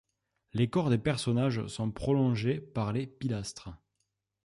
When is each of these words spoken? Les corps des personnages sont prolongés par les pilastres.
Les 0.53 0.67
corps 0.67 0.89
des 0.89 0.97
personnages 0.97 1.67
sont 1.67 1.91
prolongés 1.91 2.59
par 2.59 2.91
les 2.91 3.05
pilastres. 3.05 3.69